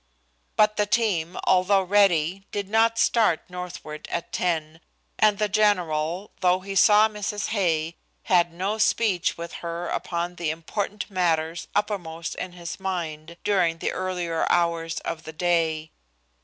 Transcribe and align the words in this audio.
But 0.55 0.77
the 0.77 0.87
team, 0.87 1.37
although 1.43 1.83
ready, 1.83 2.47
did 2.51 2.67
not 2.67 2.97
start 2.97 3.47
northward 3.47 4.07
at 4.09 4.31
ten, 4.31 4.81
and 5.19 5.37
the 5.37 5.47
general, 5.47 6.31
though 6.39 6.61
he 6.61 6.73
saw 6.73 7.07
Mrs. 7.07 7.49
Hay, 7.49 7.97
had 8.23 8.51
no 8.51 8.79
speech 8.79 9.37
with 9.37 9.53
her 9.61 9.89
upon 9.89 10.37
the 10.37 10.49
important 10.49 11.11
matters 11.11 11.67
uppermost 11.75 12.33
in 12.33 12.53
his 12.53 12.79
mind 12.79 13.37
during 13.43 13.77
the 13.77 13.91
earlier 13.91 14.47
hours 14.51 15.01
of 15.01 15.21
the 15.21 15.33
day. 15.33 15.91